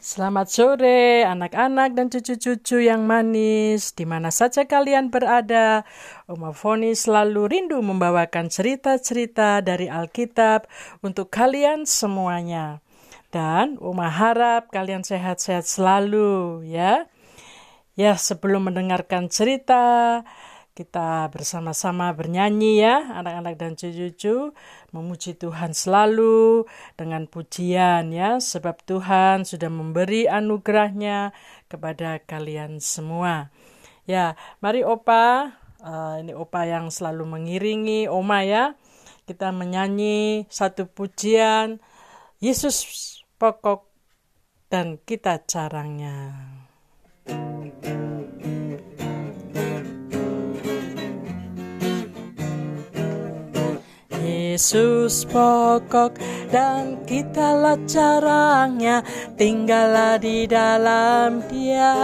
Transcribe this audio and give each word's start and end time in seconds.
Selamat 0.00 0.48
sore 0.48 1.28
anak-anak 1.28 1.92
dan 1.92 2.08
cucu-cucu 2.08 2.88
yang 2.88 3.04
manis 3.04 3.92
di 3.92 4.08
mana 4.08 4.32
saja 4.32 4.64
kalian 4.64 5.12
berada. 5.12 5.84
Oma 6.24 6.56
Foni 6.56 6.96
selalu 6.96 7.44
rindu 7.44 7.84
membawakan 7.84 8.48
cerita-cerita 8.48 9.60
dari 9.60 9.92
Alkitab 9.92 10.64
untuk 11.04 11.28
kalian 11.28 11.84
semuanya. 11.84 12.80
Dan 13.28 13.76
Oma 13.76 14.08
harap 14.08 14.72
kalian 14.72 15.04
sehat-sehat 15.04 15.68
selalu 15.68 16.64
ya. 16.64 17.04
Ya, 17.92 18.16
sebelum 18.16 18.72
mendengarkan 18.72 19.28
cerita, 19.28 20.24
kita 20.80 21.28
bersama-sama 21.28 22.08
bernyanyi 22.16 22.80
ya, 22.80 23.12
anak-anak 23.20 23.60
dan 23.60 23.76
cucu-cucu, 23.76 24.56
memuji 24.96 25.36
Tuhan 25.36 25.76
selalu 25.76 26.64
dengan 26.96 27.28
pujian 27.28 28.08
ya, 28.08 28.40
sebab 28.40 28.80
Tuhan 28.88 29.44
sudah 29.44 29.68
memberi 29.68 30.24
anugerahnya 30.24 31.36
kepada 31.68 32.24
kalian 32.24 32.80
semua. 32.80 33.52
Ya, 34.08 34.40
mari 34.64 34.80
Opa, 34.80 35.52
uh, 35.84 36.16
ini 36.16 36.32
Opa 36.32 36.64
yang 36.64 36.88
selalu 36.88 37.28
mengiringi 37.28 38.08
Oma 38.08 38.40
ya, 38.48 38.72
kita 39.28 39.52
menyanyi 39.52 40.48
satu 40.48 40.88
pujian, 40.88 41.76
Yesus 42.40 42.88
pokok 43.36 43.84
dan 44.72 44.96
kita 44.96 45.44
caranya. 45.44 46.32
thank 47.28 47.36
you 47.36 47.59
Yesus 54.60 55.24
pokok 55.24 56.20
dan 56.52 57.00
kitalah 57.08 57.80
caranya 57.88 59.00
tinggallah 59.40 60.20
di 60.20 60.44
dalam 60.44 61.40
dia. 61.48 61.96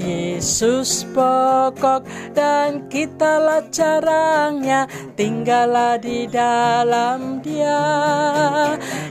Yesus 0.00 1.04
pokok 1.12 2.08
dan 2.32 2.88
kitalah 2.88 3.60
caranya 3.68 4.88
tinggallah 5.20 6.00
di 6.00 6.24
dalam 6.32 7.44
dia. 7.44 7.76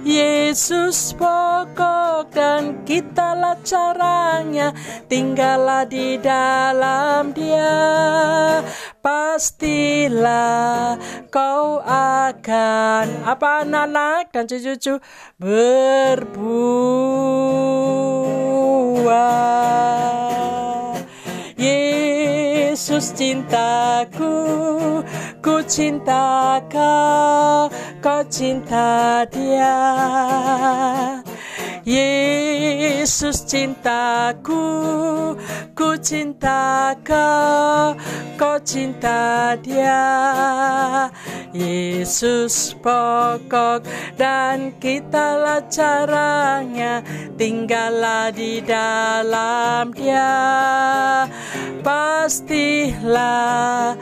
Yesus 0.02 1.14
pokok 1.14 2.34
dan 2.34 2.82
kitalah 2.82 3.62
caranya 3.62 4.74
tinggallah 5.06 5.86
di 5.86 6.18
dalam 6.18 7.30
dia 7.30 7.78
pastilah 9.08 11.00
kau 11.32 11.80
akan 11.88 13.24
apa 13.24 13.64
anak-anak 13.64 14.36
dan 14.36 14.44
cucu-cucu 14.52 15.00
berbuah. 15.40 16.28
Yesus 21.56 23.16
cintaku, 23.16 24.36
ku 25.40 25.64
cinta 25.64 26.60
kau, 26.68 27.72
kau 28.04 28.22
cinta 28.28 29.24
dia. 29.32 29.80
Yesus 31.88 33.48
cintaku, 33.48 34.60
ku 35.72 35.96
cinta 36.04 36.92
kau, 37.00 37.96
kau 38.36 38.60
cinta 38.60 39.56
dia. 39.64 40.04
Yesus 41.56 42.76
pokok 42.84 43.88
dan 44.20 44.76
kitalah 44.84 45.64
caranya, 45.72 47.00
tinggallah 47.40 48.36
di 48.36 48.60
dalam 48.60 49.96
dia. 49.96 50.44
Pastilah 51.88 53.96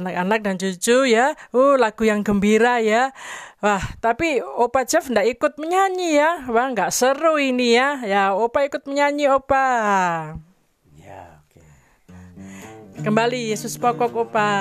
anak-anak 0.00 0.40
dan 0.42 0.54
cucu 0.56 1.08
ya. 1.08 1.36
Uh, 1.52 1.76
lagu 1.76 2.02
yang 2.04 2.24
gembira 2.24 2.80
ya. 2.80 3.12
Wah, 3.64 3.80
tapi 4.04 4.40
Opa 4.40 4.84
Jeff 4.84 5.08
ndak 5.08 5.26
ikut 5.38 5.52
menyanyi 5.56 6.20
ya. 6.20 6.44
Wah, 6.52 6.66
nggak 6.72 6.92
seru 6.92 7.40
ini 7.40 7.76
ya. 7.76 8.04
Ya, 8.04 8.22
Opa 8.36 8.66
ikut 8.68 8.84
menyanyi, 8.84 9.32
Opa. 9.32 9.66
Ya, 11.00 11.40
oke. 11.44 11.60
Okay. 11.60 13.02
Kembali 13.04 13.50
Yesus 13.52 13.80
pokok 13.80 14.28
Opa. 14.28 14.52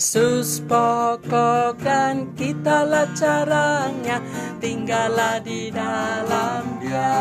Yesus 0.00 0.64
pokok 0.64 1.76
dan 1.84 2.32
kitalah 2.32 3.04
caranya 3.12 4.16
tinggallah 4.56 5.44
di 5.44 5.68
dalam 5.68 6.80
dia. 6.80 7.20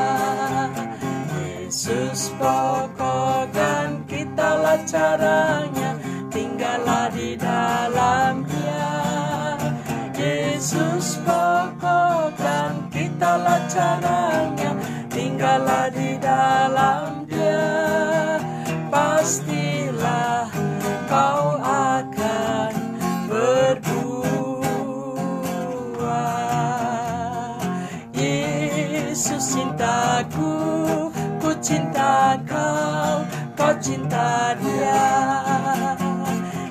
Yesus 1.36 2.32
pokok 2.40 3.52
dan 3.52 4.08
kitalah 4.08 4.80
caranya 4.88 5.92
tinggallah 6.32 7.12
di 7.12 7.36
dalam 7.36 8.48
dia. 8.48 8.96
Yesus 10.16 11.20
pokok 11.28 12.32
dan 12.40 12.88
kitalah 12.96 13.60
caranya 13.68 14.72
tinggallah 15.12 15.92
di 15.92 16.16
dalam 16.16 17.19
cinta 31.60 32.40
kau 32.48 33.28
kau 33.60 33.74
cinta 33.84 34.56
dia. 34.64 35.04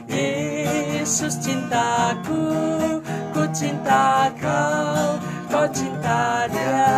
Yesus 0.09 1.37
cintaku 1.45 2.49
ku 3.37 3.45
cinta 3.53 4.33
kau 4.41 5.21
kau 5.53 5.67
cinta 5.77 6.49
dia. 6.49 6.93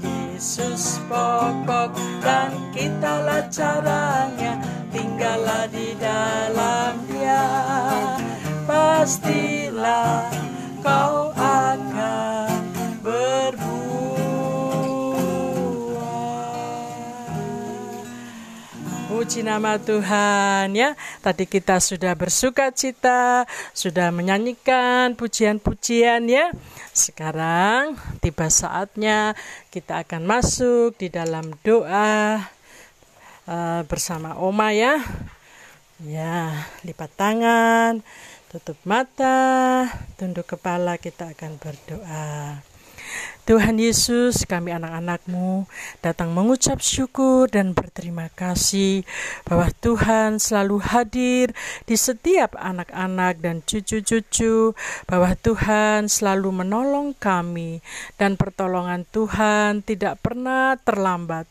Yesus 0.00 0.98
pokok 1.06 1.92
dan 2.24 2.50
kitalah 2.72 3.44
caranya 3.52 4.56
tinggallah 4.88 5.68
di 5.68 5.92
dalam 6.00 6.96
dia. 7.06 7.44
Pastilah 8.64 10.32
kau 10.80 11.21
puji 19.12 19.44
nama 19.44 19.76
Tuhan 19.76 20.72
ya 20.72 20.96
tadi 21.20 21.44
kita 21.44 21.76
sudah 21.84 22.16
bersuka 22.16 22.72
cita 22.72 23.44
sudah 23.76 24.08
menyanyikan 24.08 25.12
pujian-pujian 25.20 26.24
ya 26.32 26.48
sekarang 26.96 28.00
tiba 28.24 28.48
saatnya 28.48 29.36
kita 29.68 30.00
akan 30.08 30.24
masuk 30.24 30.96
di 30.96 31.12
dalam 31.12 31.52
doa 31.60 32.40
uh, 33.46 33.80
bersama 33.86 34.38
Oma 34.40 34.72
ya. 34.72 35.02
Ya, 36.02 36.66
lipat 36.82 37.14
tangan, 37.14 38.02
tutup 38.50 38.74
mata, 38.82 39.86
tunduk 40.18 40.50
kepala, 40.50 40.98
kita 40.98 41.30
akan 41.30 41.62
berdoa. 41.62 42.58
Tuhan 43.42 43.74
Yesus, 43.74 44.46
kami 44.46 44.70
anak-anakmu 44.70 45.66
datang 45.98 46.30
mengucap 46.30 46.78
syukur 46.78 47.50
dan 47.50 47.74
berterima 47.74 48.30
kasih 48.30 49.02
bahwa 49.42 49.66
Tuhan 49.82 50.38
selalu 50.38 50.78
hadir 50.78 51.50
di 51.82 51.98
setiap 51.98 52.54
anak-anak 52.54 53.42
dan 53.42 53.58
cucu-cucu, 53.66 54.78
bahwa 55.10 55.34
Tuhan 55.34 56.06
selalu 56.06 56.62
menolong 56.62 57.18
kami 57.18 57.82
dan 58.14 58.38
pertolongan 58.38 59.02
Tuhan 59.10 59.82
tidak 59.82 60.22
pernah 60.22 60.78
terlambat. 60.78 61.50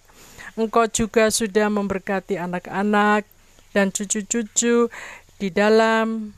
Engkau 0.56 0.88
juga 0.88 1.28
sudah 1.28 1.68
memberkati 1.68 2.40
anak-anak 2.40 3.28
dan 3.76 3.92
cucu-cucu 3.92 4.88
di 5.40 5.50
dalam 5.52 6.32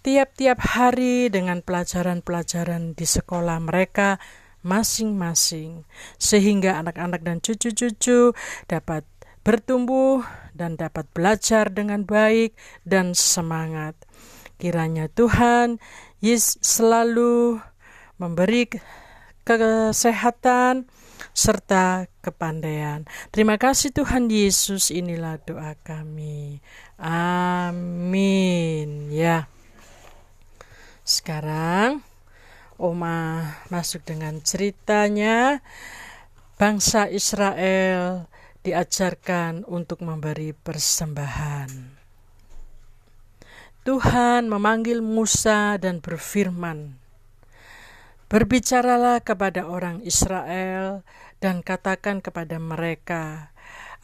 tiap-tiap 0.00 0.56
hari 0.76 1.28
dengan 1.28 1.60
pelajaran-pelajaran 1.60 2.96
di 2.96 3.04
sekolah 3.04 3.60
mereka 3.60 4.16
masing-masing, 4.60 5.88
sehingga 6.20 6.80
anak-anak 6.80 7.24
dan 7.24 7.38
cucu-cucu 7.40 8.36
dapat 8.68 9.04
bertumbuh 9.40 10.20
dan 10.52 10.76
dapat 10.76 11.08
belajar 11.16 11.72
dengan 11.72 12.04
baik 12.04 12.52
dan 12.84 13.16
semangat. 13.16 13.96
Kiranya 14.60 15.08
Tuhan 15.08 15.80
Yesus 16.20 16.60
selalu 16.60 17.64
memberi 18.20 18.68
kesehatan, 19.48 20.84
serta 21.32 22.04
kepandaian. 22.20 23.08
Terima 23.32 23.56
kasih 23.56 23.92
Tuhan 23.96 24.28
Yesus, 24.28 24.92
inilah 24.92 25.40
doa 25.40 25.72
kami. 25.80 26.60
Amin. 27.00 28.28
Ya. 29.08 29.48
Sekarang 31.00 32.04
Oma 32.80 33.60
masuk 33.68 34.08
dengan 34.08 34.40
ceritanya 34.40 35.60
bangsa 36.56 37.12
Israel 37.12 38.24
diajarkan 38.64 39.68
untuk 39.68 40.00
memberi 40.00 40.56
persembahan. 40.56 42.00
Tuhan 43.80 44.48
memanggil 44.48 45.00
Musa 45.00 45.80
dan 45.80 46.04
berfirman, 46.04 47.00
Berbicaralah 48.30 49.24
kepada 49.24 49.66
orang 49.66 50.04
Israel 50.06 51.02
dan 51.42 51.64
katakan 51.66 52.22
kepada 52.22 52.62
mereka, 52.62 53.50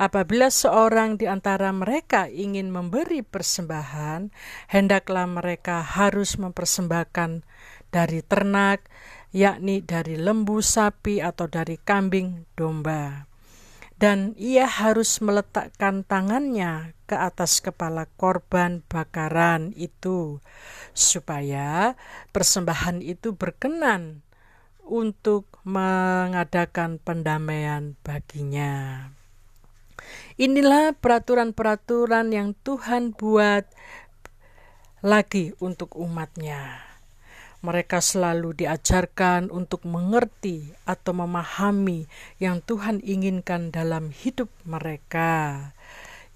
apabila 0.01 0.51
seorang 0.51 1.15
di 1.15 1.31
antara 1.31 1.71
mereka 1.71 2.27
ingin 2.27 2.73
memberi 2.73 3.23
persembahan, 3.23 4.33
hendaklah 4.73 5.31
mereka 5.31 5.85
harus 5.85 6.41
mempersembahkan 6.43 7.47
dari 7.91 8.21
ternak, 8.23 8.87
yakni 9.37 9.85
dari 9.85 10.17
lembu 10.17 10.65
sapi 10.65 11.21
atau 11.21 11.45
dari 11.51 11.77
kambing 11.77 12.49
domba. 12.57 13.29
Dan 13.97 14.37
ia 14.37 14.69
harus 14.69 15.25
meletakkan 15.25 16.05
tangannya 16.05 16.93
ke 17.09 17.17
atas 17.17 17.65
kepala 17.65 18.05
korban 18.21 18.85
bakaran 18.85 19.73
itu, 19.73 20.45
supaya 20.93 21.97
persembahan 22.29 23.01
itu 23.01 23.33
berkenan 23.33 24.21
untuk 24.85 25.49
mengadakan 25.65 27.01
pendamaian 27.01 27.97
baginya. 28.05 29.09
Inilah 30.37 30.93
peraturan-peraturan 30.93 32.37
yang 32.37 32.53
Tuhan 32.61 33.17
buat 33.17 33.65
lagi 35.01 35.57
untuk 35.57 35.97
umatnya 35.97 36.86
mereka 37.65 38.05
selalu 38.05 38.53
diajarkan 38.65 39.49
untuk 39.49 39.85
mengerti 39.89 40.75
atau 40.85 41.13
memahami 41.17 42.09
yang 42.37 42.61
Tuhan 42.65 43.01
inginkan 43.01 43.73
dalam 43.73 44.13
hidup 44.13 44.53
mereka. 44.67 45.73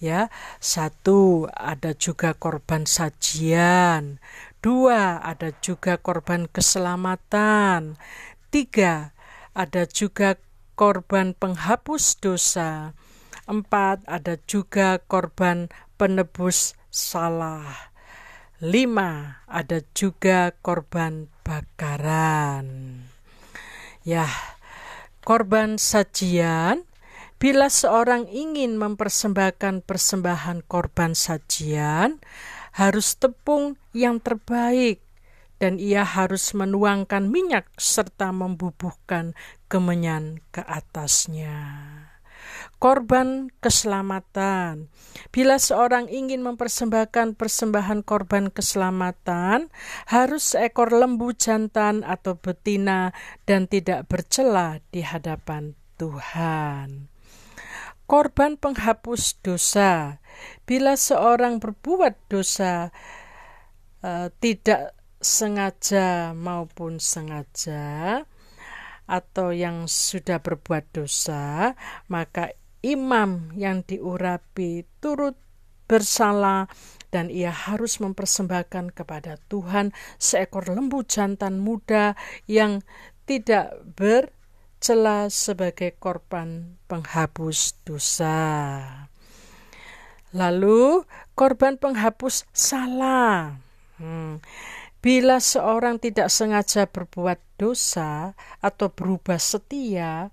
Ya, 0.01 0.33
satu 0.65 1.45
ada 1.53 1.93
juga 1.93 2.33
korban 2.33 2.89
sajian, 2.89 4.17
dua 4.65 5.21
ada 5.21 5.53
juga 5.61 6.01
korban 6.01 6.49
keselamatan, 6.49 8.01
tiga 8.49 9.13
ada 9.53 9.85
juga 9.85 10.41
korban 10.73 11.37
penghapus 11.37 12.17
dosa, 12.17 12.97
empat 13.45 14.01
ada 14.09 14.41
juga 14.49 15.05
korban 15.05 15.69
penebus 16.01 16.73
salah. 16.89 17.90
Lima, 18.61 19.41
ada 19.49 19.81
juga 19.97 20.53
korban 20.61 21.33
bakaran. 21.41 23.01
Ya, 24.05 24.29
korban 25.25 25.81
sajian 25.81 26.85
Bila 27.41 27.73
seorang 27.73 28.29
ingin 28.29 28.77
mempersembahkan 28.77 29.89
persembahan 29.89 30.61
korban 30.69 31.17
sajian, 31.17 32.21
harus 32.77 33.17
tepung 33.17 33.81
yang 33.97 34.21
terbaik, 34.21 35.01
dan 35.57 35.81
ia 35.81 36.05
harus 36.05 36.53
menuangkan 36.53 37.33
minyak 37.33 37.65
serta 37.81 38.29
membubuhkan 38.29 39.33
kemenyan 39.73 40.45
ke 40.53 40.61
atasnya 40.61 41.57
korban 42.81 43.53
keselamatan. 43.61 44.89
Bila 45.31 45.61
seorang 45.61 46.09
ingin 46.09 46.41
mempersembahkan 46.41 47.37
persembahan 47.37 48.01
korban 48.03 48.49
keselamatan, 48.49 49.69
harus 50.09 50.57
seekor 50.57 50.91
lembu 50.91 51.37
jantan 51.37 52.03
atau 52.03 52.41
betina 52.41 53.13
dan 53.45 53.69
tidak 53.69 54.09
bercela 54.09 54.81
di 54.89 55.05
hadapan 55.05 55.77
Tuhan. 56.01 57.13
Korban 58.09 58.59
penghapus 58.59 59.39
dosa. 59.45 60.19
Bila 60.65 60.97
seorang 60.97 61.63
berbuat 61.63 62.17
dosa 62.33 62.91
uh, 64.03 64.33
tidak 64.43 64.97
sengaja 65.21 66.33
maupun 66.33 66.97
sengaja 66.97 68.25
atau 69.11 69.51
yang 69.51 69.91
sudah 69.91 70.39
berbuat 70.41 70.91
dosa, 70.95 71.75
maka 72.07 72.55
imam 72.81 73.53
yang 73.57 73.85
diurapi 73.85 74.89
turut 74.99 75.37
bersalah 75.91 76.71
dan 77.11 77.27
ia 77.27 77.51
harus 77.51 77.99
mempersembahkan 77.99 78.95
kepada 78.95 79.37
Tuhan 79.51 79.91
seekor 80.23 80.71
lembu 80.71 81.03
jantan 81.03 81.59
muda 81.59 82.15
yang 82.47 82.87
tidak 83.27 83.75
bercela 83.99 85.27
sebagai 85.27 85.99
korban 85.99 86.79
penghapus 86.87 87.83
dosa. 87.83 88.39
Lalu 90.31 91.03
korban 91.35 91.75
penghapus 91.75 92.47
salah. 92.55 93.59
Hmm. 93.99 94.39
Bila 95.01 95.41
seorang 95.43 95.97
tidak 95.99 96.31
sengaja 96.31 96.85
berbuat 96.87 97.41
dosa 97.57 98.37
atau 98.61 98.93
berubah 98.93 99.41
setia, 99.41 100.29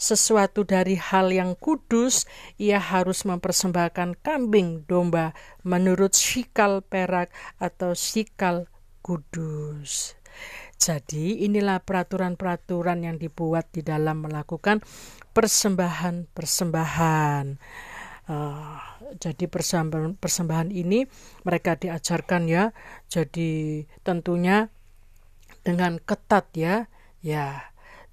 sesuatu 0.00 0.64
dari 0.64 0.96
hal 0.96 1.28
yang 1.28 1.52
kudus, 1.60 2.24
ia 2.56 2.80
harus 2.80 3.28
mempersembahkan 3.28 4.24
kambing 4.24 4.88
domba 4.88 5.36
menurut 5.60 6.16
sikal 6.16 6.80
perak 6.80 7.28
atau 7.60 7.92
sikal 7.92 8.64
kudus. 9.04 10.16
Jadi 10.80 11.44
inilah 11.44 11.84
peraturan-peraturan 11.84 13.04
yang 13.04 13.20
dibuat 13.20 13.68
di 13.68 13.84
dalam 13.84 14.24
melakukan 14.24 14.80
persembahan-persembahan. 15.36 17.60
Uh, 18.30 18.78
jadi 19.20 19.50
persembahan, 19.50 20.14
persembahan 20.16 20.70
ini 20.72 21.04
mereka 21.44 21.76
diajarkan 21.76 22.48
ya. 22.48 22.72
Jadi 23.12 23.84
tentunya 24.00 24.72
dengan 25.60 26.00
ketat 26.00 26.48
ya. 26.56 26.88
Ya, 27.20 27.69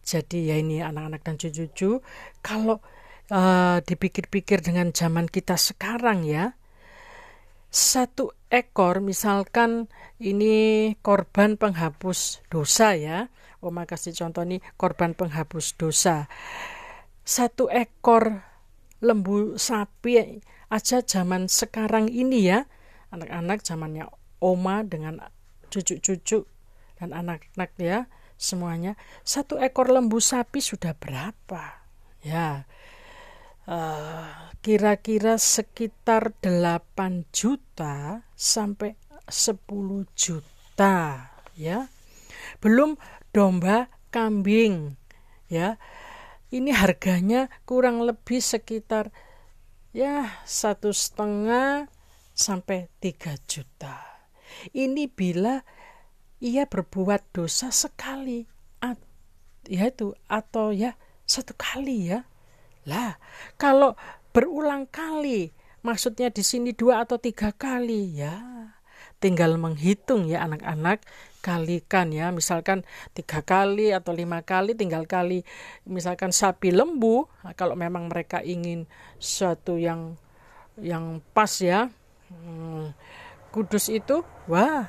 jadi 0.08 0.40
ya 0.40 0.56
ini 0.64 0.80
anak-anak 0.80 1.20
dan 1.28 1.36
cucu-cucu, 1.36 2.00
kalau 2.40 2.80
uh, 3.28 3.84
dipikir-pikir 3.84 4.64
dengan 4.64 4.96
zaman 4.96 5.28
kita 5.28 5.60
sekarang 5.60 6.24
ya, 6.24 6.56
satu 7.68 8.32
ekor 8.48 9.04
misalkan 9.04 9.92
ini 10.24 10.96
korban 11.04 11.60
penghapus 11.60 12.48
dosa 12.48 12.96
ya. 12.96 13.28
Oma 13.60 13.84
kasih 13.84 14.16
contoh 14.16 14.48
nih 14.48 14.64
korban 14.80 15.12
penghapus 15.12 15.76
dosa. 15.76 16.32
Satu 17.28 17.68
ekor 17.68 18.48
lembu 19.04 19.60
sapi 19.60 20.40
aja 20.72 21.04
zaman 21.04 21.52
sekarang 21.52 22.08
ini 22.08 22.48
ya. 22.48 22.64
Anak-anak 23.12 23.60
zamannya 23.68 24.08
Oma 24.40 24.88
dengan 24.88 25.20
cucu-cucu 25.68 26.48
dan 26.96 27.12
anak-anak 27.12 27.76
ya 27.76 28.08
semuanya. 28.38 28.94
Satu 29.26 29.58
ekor 29.58 29.90
lembu 29.90 30.22
sapi 30.22 30.62
sudah 30.62 30.94
berapa? 30.94 31.84
Ya 32.22 32.70
eh, 33.68 34.30
kira-kira 34.62 35.36
uh, 35.36 35.42
sekitar 35.42 36.38
8 36.40 37.28
juta 37.34 38.24
sampai 38.38 38.96
10 39.28 39.60
juta 40.16 40.96
ya. 41.58 41.90
Belum 42.64 42.96
domba 43.36 43.92
kambing 44.14 44.96
ya. 45.52 45.76
Ini 46.48 46.72
harganya 46.72 47.52
kurang 47.68 48.08
lebih 48.08 48.40
sekitar 48.40 49.12
ya 49.92 50.32
satu 50.48 50.96
setengah 50.96 51.92
sampai 52.32 52.88
3 53.04 53.36
juta. 53.50 54.00
Ini 54.72 55.12
bila 55.12 55.60
ia 56.44 56.70
berbuat 56.70 57.34
dosa 57.34 57.74
sekali. 57.74 58.46
At, 58.82 58.98
ya 59.66 59.90
itu 59.90 60.14
atau 60.30 60.70
ya 60.74 60.96
satu 61.26 61.54
kali 61.58 62.14
ya. 62.14 62.26
Lah 62.88 63.20
kalau 63.60 63.98
berulang 64.32 64.88
kali 64.88 65.52
maksudnya 65.84 66.32
di 66.32 66.44
sini 66.46 66.72
dua 66.72 67.04
atau 67.04 67.18
tiga 67.20 67.52
kali 67.52 68.18
ya. 68.18 68.36
Tinggal 69.18 69.58
menghitung 69.58 70.30
ya 70.30 70.46
anak-anak 70.46 71.02
kalikan 71.42 72.14
ya. 72.14 72.30
Misalkan 72.30 72.86
tiga 73.18 73.42
kali 73.42 73.90
atau 73.90 74.14
lima 74.14 74.46
kali 74.46 74.78
tinggal 74.78 75.10
kali 75.10 75.42
misalkan 75.90 76.30
sapi 76.30 76.70
lembu. 76.70 77.26
Nah, 77.42 77.58
kalau 77.58 77.74
memang 77.74 78.14
mereka 78.14 78.46
ingin 78.46 78.86
suatu 79.18 79.82
yang 79.82 80.14
yang 80.78 81.26
pas 81.34 81.50
ya 81.58 81.90
hmm, 82.30 82.94
kudus 83.50 83.90
itu 83.90 84.22
wah 84.46 84.86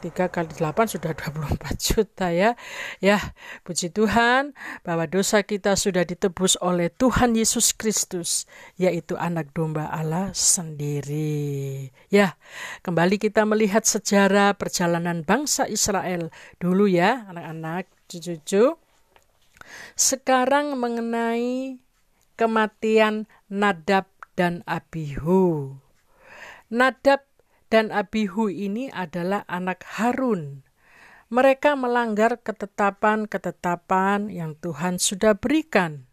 3 0.00 0.28
kali 0.28 0.52
8 0.52 0.92
sudah 0.92 1.12
24 1.16 1.56
juta 1.80 2.28
ya. 2.28 2.52
Ya, 3.00 3.32
puji 3.64 3.88
Tuhan 3.90 4.52
bahwa 4.84 5.08
dosa 5.08 5.40
kita 5.42 5.74
sudah 5.74 6.04
ditebus 6.04 6.60
oleh 6.60 6.92
Tuhan 6.92 7.32
Yesus 7.32 7.72
Kristus, 7.72 8.44
yaitu 8.76 9.16
anak 9.16 9.52
domba 9.56 9.88
Allah 9.88 10.32
sendiri. 10.36 11.88
Ya, 12.12 12.36
kembali 12.84 13.16
kita 13.16 13.48
melihat 13.48 13.88
sejarah 13.88 14.54
perjalanan 14.54 15.24
bangsa 15.24 15.64
Israel 15.66 16.28
dulu 16.60 16.86
ya, 16.86 17.24
anak-anak, 17.32 17.88
cucu-cucu. 18.12 18.76
Sekarang 19.96 20.78
mengenai 20.78 21.80
kematian 22.36 23.26
Nadab 23.48 24.06
dan 24.36 24.60
Abihu. 24.68 25.74
Nadab 26.68 27.24
dan 27.76 27.92
Abihu 27.92 28.48
ini 28.48 28.88
adalah 28.88 29.44
anak 29.44 29.84
Harun. 30.00 30.64
Mereka 31.28 31.76
melanggar 31.76 32.40
ketetapan-ketetapan 32.40 34.32
yang 34.32 34.56
Tuhan 34.56 34.96
sudah 34.96 35.36
berikan. 35.36 36.08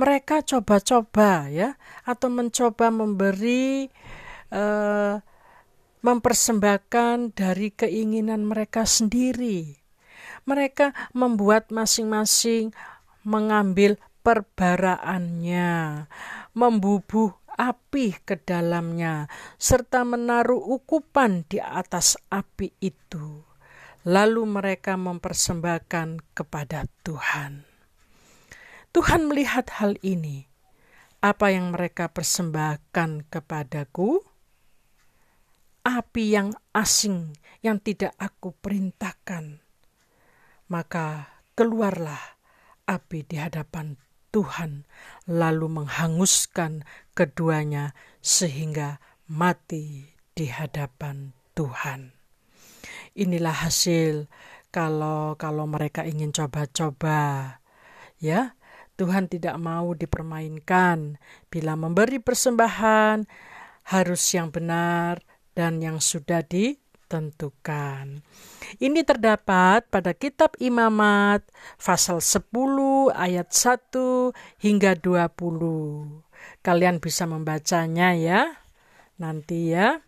Mereka 0.00 0.40
coba-coba 0.40 1.52
ya 1.52 1.76
atau 2.08 2.32
mencoba 2.32 2.88
memberi 2.88 3.92
uh, 4.48 5.20
mempersembahkan 6.00 7.36
dari 7.36 7.76
keinginan 7.76 8.48
mereka 8.48 8.88
sendiri. 8.88 9.76
Mereka 10.48 10.96
membuat 11.12 11.68
masing-masing 11.68 12.72
mengambil 13.20 14.00
perbaraannya, 14.24 16.08
membubuh 16.56 17.36
api 17.60 18.16
ke 18.24 18.40
dalamnya, 18.40 19.28
serta 19.60 20.08
menaruh 20.08 20.80
ukupan 20.80 21.44
di 21.44 21.60
atas 21.60 22.16
api 22.32 22.72
itu. 22.80 23.44
Lalu 24.08 24.48
mereka 24.48 24.96
mempersembahkan 24.96 26.32
kepada 26.32 26.88
Tuhan. 27.04 27.68
Tuhan 28.96 29.28
melihat 29.28 29.68
hal 29.76 30.00
ini. 30.00 30.48
Apa 31.20 31.52
yang 31.52 31.76
mereka 31.76 32.08
persembahkan 32.08 33.28
kepadaku? 33.28 34.24
Api 35.84 36.24
yang 36.32 36.56
asing 36.72 37.36
yang 37.60 37.76
tidak 37.76 38.16
aku 38.16 38.56
perintahkan. 38.56 39.60
Maka 40.72 41.28
keluarlah 41.52 42.40
api 42.88 43.20
di 43.28 43.36
hadapan 43.36 44.00
Tuhan, 44.30 44.86
lalu 45.26 45.82
menghanguskan 45.82 46.86
keduanya 47.20 47.92
sehingga 48.24 48.96
mati 49.28 50.08
di 50.32 50.48
hadapan 50.48 51.36
Tuhan. 51.52 52.16
Inilah 53.12 53.68
hasil 53.68 54.24
kalau 54.72 55.36
kalau 55.36 55.68
mereka 55.68 56.08
ingin 56.08 56.32
coba-coba. 56.32 57.60
Ya, 58.16 58.56
Tuhan 58.96 59.28
tidak 59.28 59.60
mau 59.60 59.92
dipermainkan. 59.92 61.20
Bila 61.52 61.76
memberi 61.76 62.24
persembahan 62.24 63.28
harus 63.92 64.22
yang 64.32 64.48
benar 64.48 65.20
dan 65.52 65.84
yang 65.84 66.00
sudah 66.00 66.40
ditentukan. 66.40 68.24
Ini 68.80 69.00
terdapat 69.04 69.92
pada 69.92 70.16
kitab 70.16 70.56
Imamat 70.56 71.44
pasal 71.76 72.24
10 72.24 73.12
ayat 73.12 73.52
1 73.52 74.32
hingga 74.64 74.96
20. 74.96 76.29
Kalian 76.60 77.00
bisa 77.00 77.24
membacanya 77.24 78.12
ya. 78.16 78.60
Nanti 79.20 79.72
ya. 79.72 80.00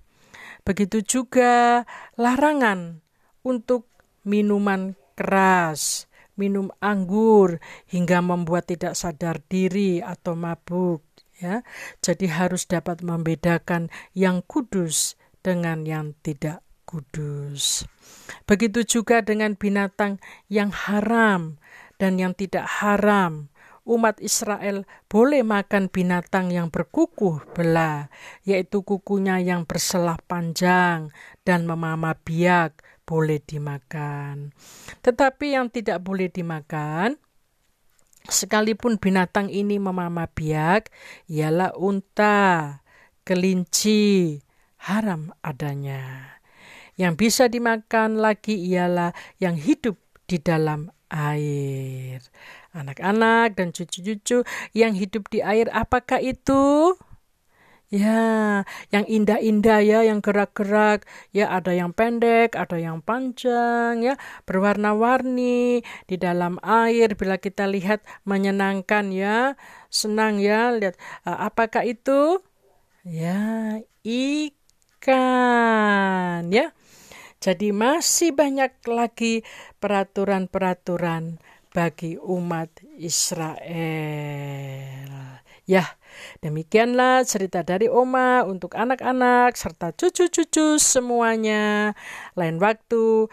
Begitu 0.62 1.02
juga 1.02 1.82
larangan 2.14 3.02
untuk 3.42 3.90
minuman 4.22 4.94
keras, 5.18 6.06
minum 6.38 6.70
anggur 6.78 7.58
hingga 7.90 8.22
membuat 8.22 8.70
tidak 8.70 8.94
sadar 8.94 9.42
diri 9.50 9.98
atau 10.00 10.38
mabuk 10.38 11.02
ya. 11.42 11.66
Jadi 11.98 12.30
harus 12.30 12.70
dapat 12.70 13.02
membedakan 13.02 13.90
yang 14.14 14.40
kudus 14.46 15.18
dengan 15.42 15.82
yang 15.82 16.14
tidak 16.22 16.62
kudus. 16.86 17.84
Begitu 18.46 18.86
juga 18.86 19.20
dengan 19.24 19.58
binatang 19.58 20.22
yang 20.46 20.70
haram 20.70 21.58
dan 21.98 22.18
yang 22.18 22.34
tidak 22.34 22.66
haram. 22.82 23.51
Umat 23.82 24.22
Israel 24.22 24.86
boleh 25.10 25.42
makan 25.42 25.90
binatang 25.90 26.54
yang 26.54 26.70
berkuku 26.70 27.42
belah, 27.50 28.06
yaitu 28.46 28.86
kukunya 28.86 29.42
yang 29.42 29.66
berselah 29.66 30.22
panjang 30.30 31.10
dan 31.42 31.66
memama 31.66 32.14
biak 32.14 32.78
boleh 33.02 33.42
dimakan. 33.42 34.54
Tetapi 35.02 35.58
yang 35.58 35.66
tidak 35.66 35.98
boleh 35.98 36.30
dimakan, 36.30 37.18
sekalipun 38.30 39.02
binatang 39.02 39.50
ini 39.50 39.82
memama 39.82 40.30
biak, 40.30 40.86
ialah 41.26 41.74
unta, 41.74 42.78
kelinci, 43.26 44.38
haram 44.78 45.34
adanya. 45.42 46.38
Yang 46.94 47.14
bisa 47.18 47.44
dimakan 47.50 48.22
lagi 48.22 48.54
ialah 48.62 49.10
yang 49.42 49.58
hidup 49.58 49.98
di 50.30 50.38
dalam 50.38 50.86
air. 51.12 52.24
Anak-anak 52.72 53.60
dan 53.60 53.68
cucu-cucu 53.76 54.48
yang 54.72 54.96
hidup 54.96 55.28
di 55.28 55.44
air, 55.44 55.68
apakah 55.68 56.24
itu? 56.24 56.96
Ya, 57.92 58.64
yang 58.88 59.04
indah-indah 59.04 59.84
ya, 59.84 60.00
yang 60.00 60.24
gerak-gerak, 60.24 61.04
ya 61.28 61.52
ada 61.52 61.76
yang 61.76 61.92
pendek, 61.92 62.56
ada 62.56 62.80
yang 62.80 63.04
panjang, 63.04 64.00
ya 64.00 64.16
berwarna-warni 64.48 65.84
di 66.08 66.16
dalam 66.16 66.56
air. 66.64 67.12
Bila 67.20 67.36
kita 67.36 67.68
lihat 67.68 68.00
menyenangkan 68.24 69.12
ya, 69.12 69.60
senang 69.92 70.40
ya, 70.40 70.72
lihat 70.72 70.96
apakah 71.28 71.84
itu? 71.84 72.40
Ya, 73.04 73.76
ikan, 74.08 75.12
ya. 76.48 76.72
Jadi 77.42 77.74
masih 77.74 78.30
banyak 78.30 78.86
lagi 78.86 79.42
peraturan-peraturan 79.82 81.42
bagi 81.74 82.14
umat 82.14 82.70
Israel. 82.94 83.58
Ya, 85.66 85.98
demikianlah 86.38 87.26
cerita 87.26 87.66
dari 87.66 87.90
Oma 87.90 88.46
untuk 88.46 88.78
anak-anak 88.78 89.58
serta 89.58 89.90
cucu-cucu 89.90 90.78
semuanya. 90.78 91.98
Lain 92.38 92.62
waktu 92.62 93.26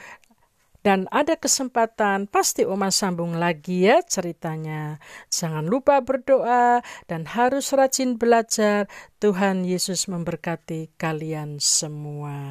dan 0.81 1.05
ada 1.13 1.37
kesempatan 1.37 2.25
pasti 2.25 2.65
Oma 2.65 2.89
sambung 2.89 3.37
lagi 3.37 3.85
ya 3.85 4.01
ceritanya. 4.01 4.97
Jangan 5.29 5.69
lupa 5.69 6.01
berdoa 6.01 6.81
dan 7.05 7.29
harus 7.29 7.69
rajin 7.77 8.17
belajar. 8.17 8.89
Tuhan 9.21 9.69
Yesus 9.69 10.09
memberkati 10.09 10.97
kalian 10.97 11.61
semua. 11.61 12.41